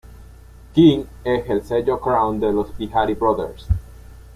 [0.73, 3.67] King en el sello Crown de los Bihari Brothers.